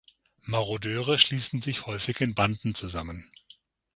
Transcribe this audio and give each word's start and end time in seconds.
Marodeure 0.41 1.19
schließen 1.19 1.61
sich 1.61 1.85
häufig 1.85 2.21
in 2.21 2.33
Banden 2.33 2.73
zusammen. 2.73 3.31